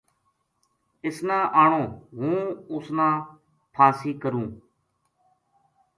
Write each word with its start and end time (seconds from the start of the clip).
اس 1.05 1.17
ناآنوں 1.27 1.87
ہوں 2.17 2.39
اُس 2.73 2.85
نا 2.97 3.07
پھانسی 3.73 4.11
کروں 4.21 4.47